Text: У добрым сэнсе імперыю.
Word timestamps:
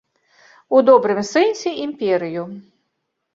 У 0.77 0.79
добрым 0.87 1.19
сэнсе 1.33 1.69
імперыю. 1.85 2.43